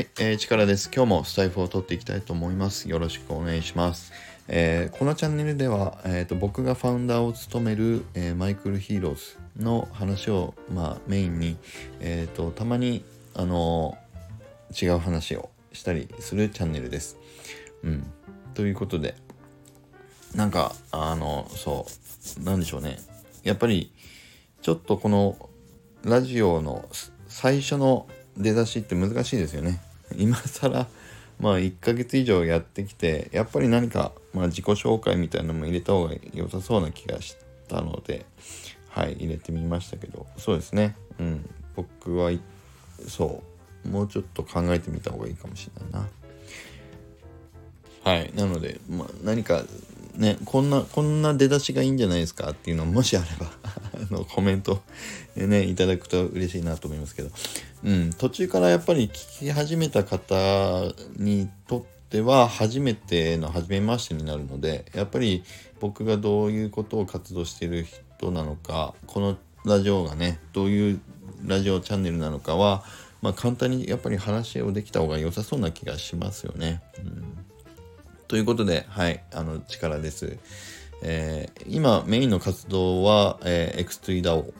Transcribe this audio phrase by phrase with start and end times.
[0.00, 0.90] はい、えー、力です。
[0.90, 2.88] 今日もスタイフを取っていきたいと思います。
[2.88, 4.14] よろしくお願いします。
[4.48, 11.58] えー、このチャンネルでは、えーと、僕がファウンダーを務める、えー、マイクルヒーローズの話を、まあ、メインに、
[12.00, 13.04] えーと、たまに、
[13.34, 13.98] あの
[14.80, 17.18] 違う話をしたりするチャンネルです。
[17.84, 18.10] うん。
[18.54, 19.16] ということで、
[20.34, 21.86] なんか、あの、そ
[22.40, 22.96] う、なんでしょうね。
[23.42, 23.92] やっぱり、
[24.62, 25.50] ちょっとこの
[26.04, 26.88] ラジオの
[27.28, 28.08] 最初の
[28.38, 29.78] 出だしって難しいですよね。
[30.16, 30.86] 今更
[31.38, 37.36] まあ1ヶ月以上やってきてやっぱり何か、まあ、自己紹介みたいなのも入れた方が良さそうな気がし
[37.68, 38.26] たので
[38.90, 40.96] はい入れてみましたけどそうですね。
[41.18, 41.48] うん。
[41.76, 42.30] 僕は
[43.08, 43.42] そ
[43.84, 43.88] う。
[43.88, 46.08] もうちょっと考えてみた方がいいかもしれないな。
[48.12, 48.32] はい。
[48.34, 49.62] なので、まあ、何か
[50.16, 52.50] ねこんなこんな出だしがいいんじゃないですか？
[52.50, 53.50] っていうのもしあれば
[54.10, 54.82] のコメント
[55.36, 57.30] ねいただくと嬉しいなと思いますけど。
[57.82, 65.44] うん、途中からやっぱり聞き始めた方にとっては初めての初めましてになるのでやっぱり
[65.80, 67.86] 僕がどういうことを活動している
[68.18, 71.00] 人なのかこのラジオがねどういう
[71.46, 72.84] ラジオチャンネルなのかは、
[73.22, 76.82] まあ、簡単にやっぱり話をできた方が良さそうな気がしますよね。
[76.98, 77.38] うん、
[78.28, 80.38] ということではいあの力です。
[81.02, 84.52] えー、今メインの活動は、えー、X3DAO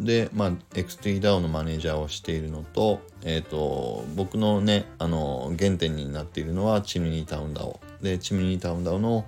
[0.00, 7.78] で、まあ、XTDAO のマネージャーをしているのと、えっ、ー、と、僕のね、あの、原点になっているのはチムニータウン DAO。
[8.00, 9.26] で、チムニータウン DAO の、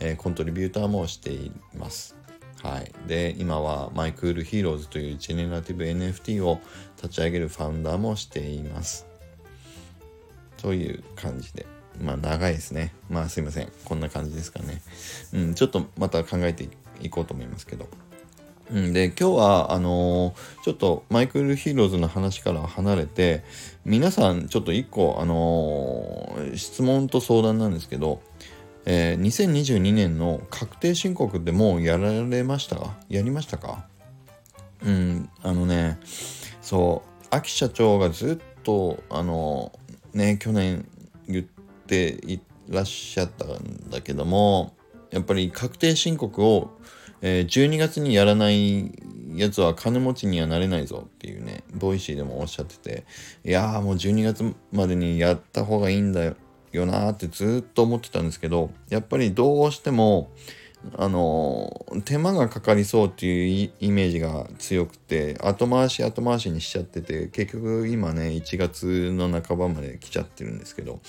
[0.00, 2.16] えー、コントリビューターもしています。
[2.62, 2.92] はい。
[3.06, 6.60] で、今はマイクールヒーローズというジェネラティブ NFT を
[6.96, 9.06] 立ち上げるファウンダーもしています。
[10.58, 11.66] という感じで。
[11.98, 12.92] まあ長いですね。
[13.08, 13.72] まあすいません。
[13.84, 14.82] こんな感じですかね。
[15.32, 16.68] うん、ちょっとまた考えて
[17.00, 17.88] いこうと思いますけど。
[18.72, 23.42] うん、で今日はあのー、ちょっとマイクル・ヒーローズの話から離れて
[23.84, 28.22] 皆さんちょっと1個、あのー、質問と相談なんですけど、
[28.84, 32.96] えー、2022年の確定申告ってもうやられましたか？
[33.08, 33.86] やりましたか？
[34.84, 35.98] うんあのね
[36.62, 39.72] そう秋社長がずっとあの
[40.14, 40.86] ね去年
[41.28, 41.44] 言っ
[41.86, 44.74] ていらっしゃったんだけども
[45.10, 46.70] やっぱり確定申告を
[47.22, 48.92] えー、12月にやらない
[49.34, 53.04] やつは金持ちにはなれないぞっていうね、 Voicy でもおっしゃってて、
[53.44, 56.34] いやーもう12月までにやった方がいいんだ
[56.72, 60.30] よなーってずっと思ってたんですけど、やっぱりどうしても、
[60.96, 71.00] あのー、手間がかかりそうっていうイメージが強くて、後回し後回しにしちゃってて、結局今ね、1月の半ばまで来ちゃってるんですけど、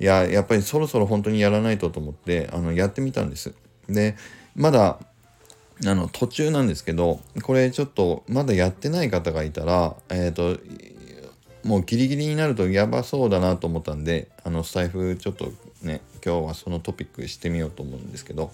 [0.00, 3.54] いや、やっぱりそろそろ本当にやらないとと思って、あの、やってみたんです。
[3.88, 4.16] で、
[4.54, 4.98] まだ
[5.86, 10.60] あの途中なんですけどこれちょっとまだやってない方がいたらえっ、ー、と
[11.64, 15.52] もうギリギリになるとやばそうだなと思ったんであのスタイフちょっと
[15.82, 18.50] ね今日はそのトピックしてみようと思うんですけど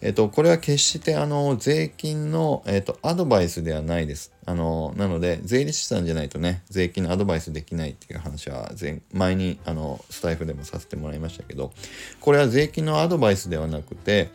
[0.00, 4.32] えっ、ー、とこれは決してあの税金の、えーと、アドバイスではないです。
[4.46, 11.72] あのなので税理士さんじゃないとね税金のアドバイスできないっていう話は前前にあのスタイフでもさせてもらいましたけど
[12.20, 14.30] これは税金のアドバイスではなくて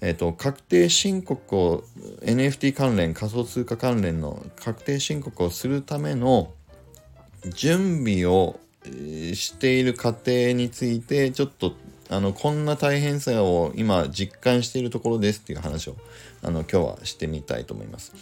[0.00, 1.84] えっ、と、確定申告を
[2.22, 6.52] NFT 関連、仮想通貨関連の確定申告をするための
[7.54, 8.58] 準備を
[9.34, 11.74] している過程について、ちょっと
[12.08, 15.96] あのこんな大変さを今実感しているところですっていう話を
[16.42, 18.12] あの今日はしてみたいと思います。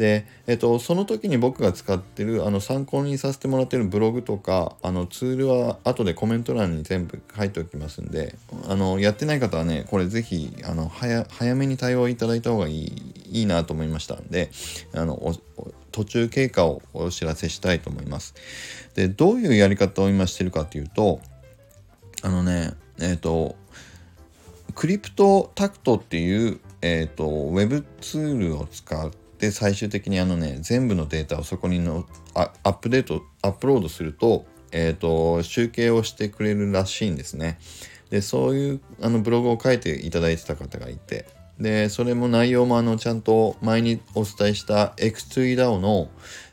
[0.00, 8.34] で、えっと、その時に僕が使ってるあの参考にさせてもらってるブログとかあのツールは後でコメント欄に全部書いておきますんで
[8.66, 14.50] あのやってない方はねこれぜひあの早めに対応いただいた方がいいいいなと思いましたんで
[14.94, 15.34] あの
[15.92, 18.34] 途中経過をお知らせしたいと思います。
[18.94, 21.20] でどういうやり方を今してるかっていうと
[22.22, 23.54] あのねえっ、と
[24.74, 37.58] クリプトタクトっていう、えーと、とウェブツールを使うで最終的にあのね全部のデータをそこにのアップデートアップロードすると,、えーと、集計をしてくれるらしいんですね。
[38.10, 41.26] でそういうあのブログを書いていただいてた方がいて。
[41.58, 46.08] でそれも内容もあのちゃんと前にお伝えした X2DAO の、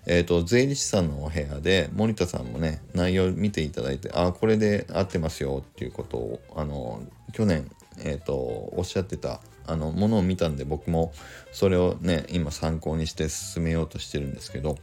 [0.05, 11.11] えーと、税理士さんのお部屋で森田さんもね内容見ていただいてあこれで合ってますよっていうことをあの去年、えーとおっしゃってたあのものを見たんで僕も
[11.51, 14.77] それをね今参考にして進めようとしてるんですけど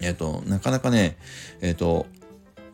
[0.00, 1.16] えっ、となかなかね
[1.60, 2.06] えっ、と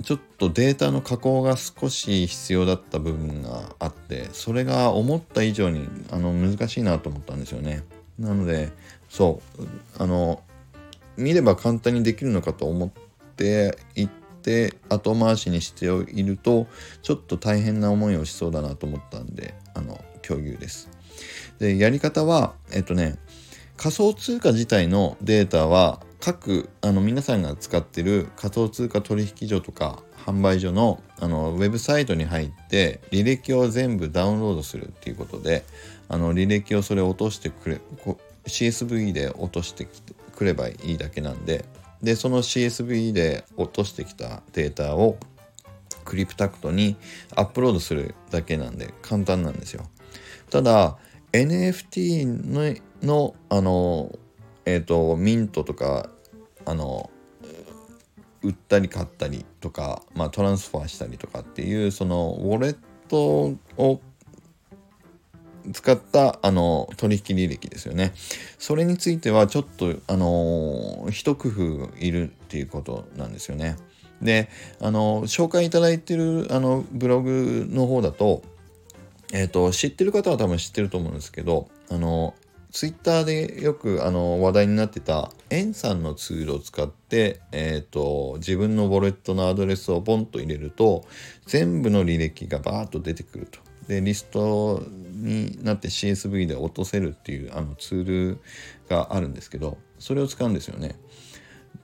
[0.02, 7.84] ちょっとデータの加工が少し必要だった部分があってそれが思った以上にあの難しいなと思ったんですよね
[8.18, 8.72] なので
[9.08, 10.42] そうあの
[11.16, 12.90] 見れば簡単にできるのかと思っ
[13.36, 14.08] ていっ
[14.42, 16.66] て後回しにしていると
[17.02, 20.93] ちょっと大変な思いをしそうだなと思ったんであの共有です。
[21.58, 23.16] でやり方はえっとね
[23.76, 35.64] 仮想通貨自体のデータは各あの皆さんが使ってる仮想通貨取引所とか販売所のあのウェブサイトに入って履歴を全部ダウンロードするっていうことで
[36.08, 37.80] あの履歴をそれ落としてくれ
[38.46, 39.86] CSV で落として
[40.34, 41.64] くればいいだけなんで
[42.02, 45.18] でその CSV で落としてきたデータを
[46.04, 46.96] クリプタクトに
[47.34, 49.84] アップロードするだけなんで簡単なんですよ。
[50.50, 50.96] ただ
[51.34, 54.16] NFT ののあの
[54.64, 56.08] えっ、ー、とミントとか
[56.64, 57.10] あの
[58.42, 62.76] 売ったり買ったりとか、まあ、トランスファーしたりとかっていうそのウォレッ
[63.08, 64.00] トを
[65.72, 68.12] 使ったあの取引履歴ですよね。
[68.58, 73.76] それについてはちょっとあの一工夫いるっていうことなんですよね。
[74.22, 74.48] で
[74.80, 78.42] あの紹介いただいてるあのブログの方だと,、
[79.32, 82.34] えーと、知ってる方は多分知ってると思うんですけどあの
[82.74, 91.04] ツイッターでよくあの話題になってたエンさんのツールを使って、えーと、自分のウォレットのアドレスをボンと入れると
[91.46, 93.60] 全部の履歴がバーッと出てくると。
[93.86, 94.82] でリスト
[95.12, 98.40] になって CSV で落とせるっていうあのツール
[98.88, 100.96] があるんですけどそれを使うんですよね。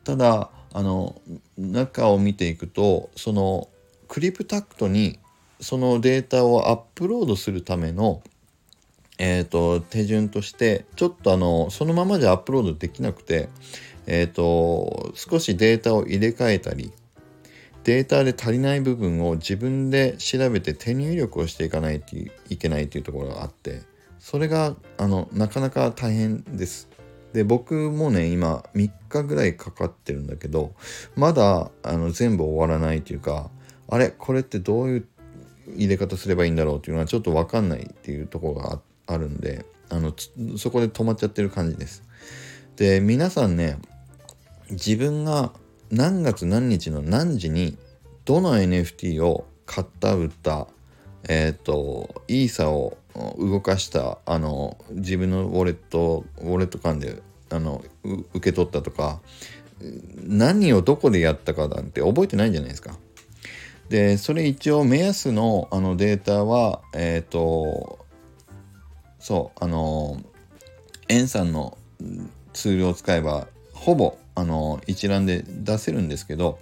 [0.03, 1.21] ただあの
[1.57, 3.69] 中を見ていくとその
[4.09, 5.21] クリプタクトに
[5.61, 8.23] そのデータをアップロードするための
[9.23, 13.51] えーと、手順としてちょっとあのそのままじゃアップロードできなくて、
[14.07, 16.91] えーと少しデータを入れ替えたり
[17.85, 23.83] データで足りない部分を自分で調べて手入力をしていかないといけないというところがあって
[24.19, 26.89] それがあのなかなか大変です。
[27.33, 30.73] で僕もね今3日ぐらいかかってるんだけど
[31.15, 33.51] まだあの全部終わらないというか
[33.89, 35.07] あれこれってどういう
[35.75, 40.15] 入れ方すればいいんだろうっていうのはちょっと分かんないっていうとこがあるんであの
[40.57, 42.03] そこで止まっちゃってる感じです。
[42.77, 43.77] で皆さんね
[44.71, 45.53] 自分が
[45.91, 47.77] 何月何日の何時に
[48.25, 50.69] どの NFT を買った売った
[51.29, 52.97] えっ、ー、とイーサを
[53.39, 57.21] 動かしたあの自分のウォレットウォレット間で
[57.51, 59.21] あの受け取ったとか
[60.23, 62.97] 何をどこでやったかなんて覚えてないんじゃないですか。
[63.91, 67.99] でそれ一応目安のあのデータはえっ、ー、と
[69.19, 70.23] そうあの
[71.09, 71.77] エンさんの
[72.53, 76.61] ツールを使えばほぼあの一覧で出せるんですけど、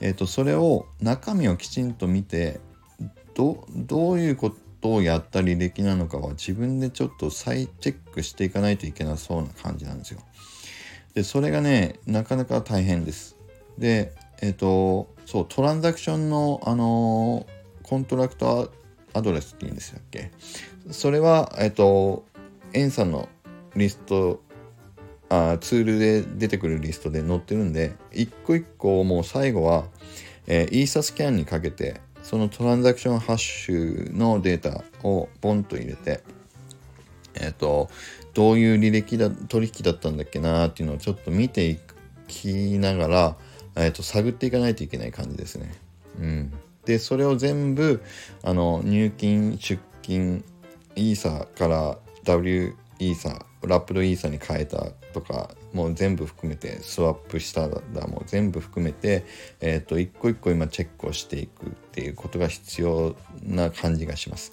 [0.00, 2.60] えーと、それを中身をきちんと見て
[3.34, 10.20] どどういうことをやった履歴なのかは自分でちょっと再チェックしていかないといけなそうな感じなんですよ。
[11.14, 13.36] でそれがねなかなか大変です。
[13.76, 17.46] でえっ、ー、とそうトランザクションのあの
[17.82, 18.72] コントラクト
[19.12, 20.30] アドレスっていうんですっけ？
[20.90, 22.24] それはえっ、ー、と
[22.72, 23.28] エンさんの
[23.76, 24.42] リスト
[25.28, 29.84] あツールで出てくるリストで載ってるんで一個一個もう最後は、
[30.46, 36.20] えー、 Etherscan にかけてそのトランザクションハッシュのデータをボンと入れて
[37.34, 37.88] えっ、と
[38.34, 41.78] どういう履歴だ取引だったんだっけなっていうのをちょっと見てい
[42.26, 43.36] きながら、
[43.76, 45.72] えーと、探っていかないといけない感じですね。
[46.18, 46.52] うん、
[46.84, 48.02] でそれを全部
[48.42, 50.44] あの入金出金
[50.96, 59.24] イーサから W イーサラップドイーサに変えたとかもう全部含めてスワップしただも全部含めて、
[59.60, 64.52] えーと、一個一個今チェックをしていくっていうことが必要な感じがします。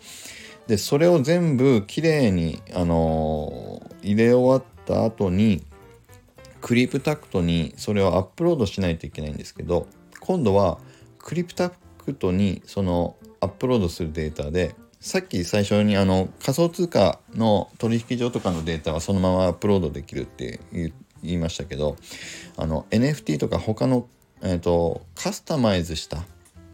[0.68, 5.64] でそれを全部きれいに、あのー、入れ終わった後に
[6.68, 9.88] クリプタクトにそれをアップロードしないといけないんですけど
[10.20, 10.80] 今度は
[11.18, 20.92] クリプタクトにそのアップロードするデータでさっき最初にあの仮想通貨の取引所とかのデータはそのままアップロードできるって言
[21.24, 21.96] いましたけど
[22.58, 24.10] あの NFT とか他の、
[24.42, 26.26] えーと、カスタマイズした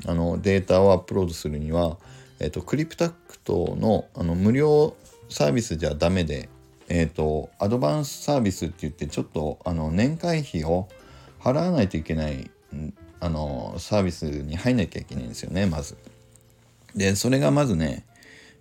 [0.07, 1.97] あのデータをアップロードするには、
[2.39, 4.95] えーと、クリプタクトのあの無料
[5.29, 6.50] サービスじゃダメで、
[6.90, 10.88] えーと、アドバンスサービスって言ってちょっとあの年会費を
[11.40, 12.50] 払わないといけない
[13.20, 15.98] あのサービスに入んなきゃいけないんですよねまず。
[16.96, 18.06] でそれがまずね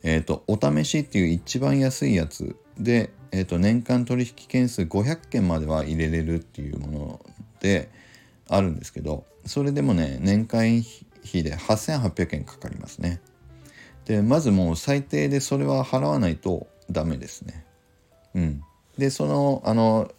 [0.02, 7.26] えっ、ー、と、お試しっていう一番安いやつで、えっ、ー、と、年間取引件数500件までは入れれるっていうもの
[7.60, 7.90] で
[8.48, 10.60] あるんですけど、それでもね、年間
[11.24, 13.20] 費で8800円かかりますね。
[14.04, 17.64] で、まずもう最低でそれは払わないとダメですね。
[18.34, 18.62] うん。
[18.98, 20.10] で、その、あの、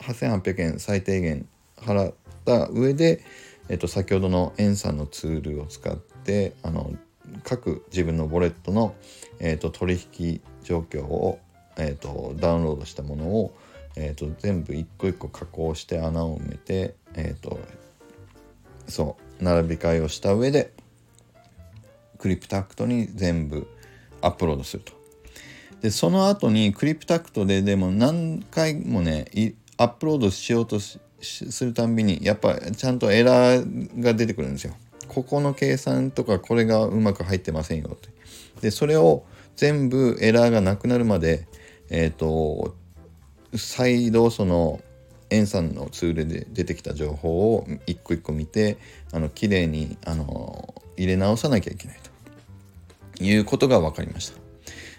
[0.00, 3.22] 8800円最低限払った上で、
[3.68, 6.94] えっと、先ほどのエンさんのツールを使ってあの
[7.44, 8.94] 各自分のウォレットの、
[9.40, 11.40] えっと、取引状況を、
[11.76, 13.56] えっと、ダウンロードしたものを、
[13.96, 17.58] えっと、全部一個一個加工して穴を埋めて、えっと、
[18.88, 20.72] そう並び替えをした上で
[22.18, 23.66] クリプタクトに全部
[24.22, 24.95] アップロードすると。
[25.80, 29.26] でその後にクリプタクトででも何回もね
[29.76, 30.98] アップロードしようとす
[31.64, 34.74] るたんびにやっぱちゃんとエラーが出てくるんですよ。
[35.08, 38.08] ここの計算とかこれがうまく入ってませんよって。
[38.60, 39.24] でそれを
[39.56, 41.46] 全部エラーがなくなるまで
[41.90, 42.74] えっ、ー、と
[43.54, 44.80] 再度その
[45.30, 48.78] エンさんのツールで出てきた情報を一個一個見て
[49.12, 50.24] あの綺麗にあに
[50.96, 51.98] 入れ直さなきゃいけない
[53.16, 54.45] ということが分かりました。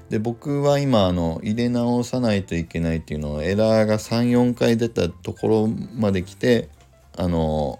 [0.09, 6.69] で僕は今あの入れ直さないといけないっていうのをエラーが34回出たところまで来て
[7.17, 7.79] あの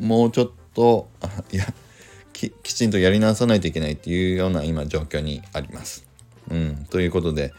[0.00, 1.08] もうちょっと
[1.52, 1.66] いや
[2.32, 6.06] きちんとやり直さないといけないっていうような今状況にあります。
[6.50, 7.52] うん、ということで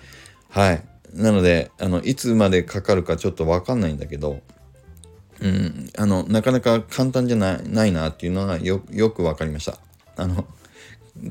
[0.49, 4.41] はいなのであのいつまでかかるかちょっと分かんないんだけど、
[5.39, 9.77] うん、あのなかなか簡単じゃないなっていうのがよよく分かりました。
[10.15, 10.47] あの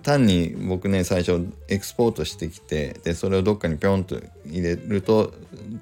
[0.02, 5.32] 単に僕ね最初エクスポートしてきてでそれをどっかにピョンと入れると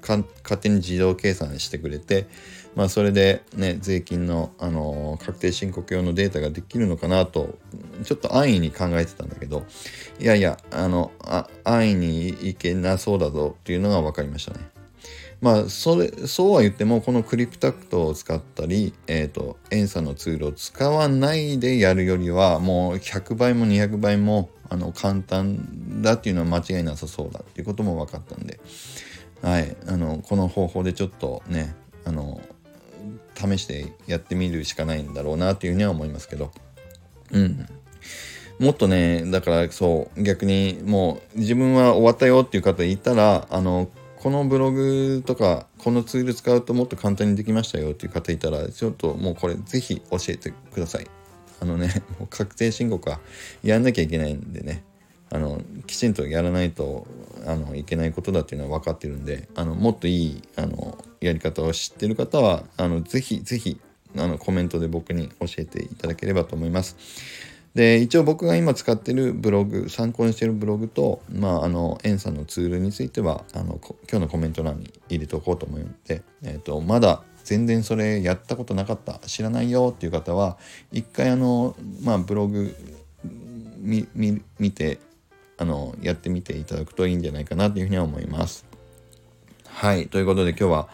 [0.01, 0.23] 勝
[0.59, 2.27] 手に自動計算してくれて
[2.75, 7.57] まあそれでね税金の、あのー、確定申告用のデータができるのかなと
[8.03, 9.65] ちょっと安易に考えてたんだけど
[10.19, 11.11] いやいやあの
[11.63, 14.78] 安易にいけなそうだぞっていうのが分かりましたね。
[15.41, 28.59] まあそれそうは言ってもこのクリプタクトを使ったり、えーと、エンサのツールを使わないでやるよりはもう100倍も200倍もあの簡単だっていうのは間違いなさそうだっていうことも分かったんで、
[29.41, 31.73] はい、あのこの方法でちょっとね
[32.05, 32.41] あの
[33.35, 36.51] 試してやってみるしかないんだろうなっていうふうには思いますけど。
[37.31, 37.65] うん。
[38.59, 51.07] もっとねだからそう逆にもう自分は終わったよっていう方いたらあのこのブログとかこのツール使うともっと簡単にできましたよっていう方いたらちょっともうこれぜひ教えてください
[51.61, 53.19] あのね もう確定申告は
[53.63, 54.83] やんなきゃいけないんでね
[55.31, 57.07] あのきちんとやらないと
[57.45, 63.79] あのいけないことだっていうのは分かってるんであのもっといいあのやり方を知ってる方はあのぜひぜひ
[64.17, 66.97] あのコメントで僕に教えていただければと思います。
[67.79, 80.57] で一応僕が今使ってるブログ参考にしてるブログとまああのエンさんのツールについてはあの今日のコメント欄に入れておこうと思うので、えーと、まだ全然それやったことなかった知らないよっていう方は
[80.91, 82.75] 一回あのまあブログ
[83.79, 84.03] 見
[84.73, 84.99] て
[85.57, 88.65] あのやってみていただくといいんじゃないかなというふうには思います。
[89.67, 90.89] はいということで今日は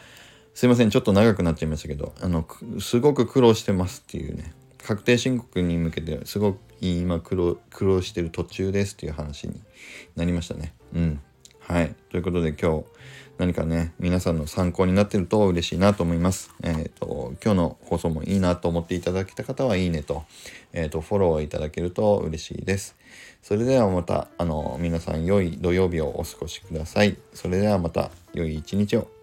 [0.54, 2.46] すいませんちょっと長くなっちゃいましたけどあの
[2.80, 4.54] すごく苦労してますっていうね
[4.86, 9.62] 確定申告に向けてすごく今苦労苦労してる途中ですっていう話に
[10.16, 10.74] なりましたね。
[10.94, 11.22] うん。
[11.60, 11.96] はい。
[12.10, 12.86] ということで今日
[13.38, 16.52] 何かね、皆さんの参考になってると嬉しいなと思います。
[16.64, 20.24] えっ、ー、と、今日の放送もいいなと思っていただけた方はいいねと、
[20.72, 22.96] えっ、ー、と、フォローいただけると嬉しいです。
[23.42, 27.18] それではまた、あの、皆さん良い土曜日をお過ごしください。
[27.34, 29.15] それではまた良い一日を。